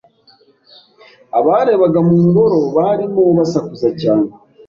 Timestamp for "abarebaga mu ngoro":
1.39-2.59